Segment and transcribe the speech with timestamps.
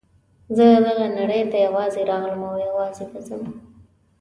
[0.55, 3.43] زه دغه نړۍ ته یوازې راغلم او یوازې به ځم.